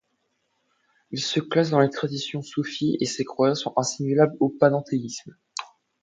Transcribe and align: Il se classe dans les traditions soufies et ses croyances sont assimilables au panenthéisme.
Il 1.11 1.21
se 1.21 1.39
classe 1.39 1.69
dans 1.69 1.79
les 1.79 1.91
traditions 1.91 2.41
soufies 2.41 2.97
et 2.99 3.05
ses 3.05 3.23
croyances 3.23 3.59
sont 3.61 3.73
assimilables 3.77 4.35
au 4.39 4.49
panenthéisme. 4.49 5.37